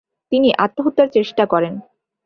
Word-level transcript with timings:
তিনি 0.31 0.49
আত্মহত্যার 0.57 1.07
চেষ্টা 1.09 1.43
করেন। 1.45 1.73